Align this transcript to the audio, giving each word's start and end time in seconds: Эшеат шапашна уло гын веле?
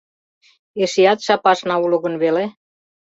Эшеат 0.83 1.19
шапашна 1.25 1.75
уло 1.83 1.97
гын 2.03 2.15
веле? 2.23 2.45